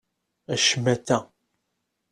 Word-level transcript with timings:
A 0.53 0.55
ccmata! 0.63 1.17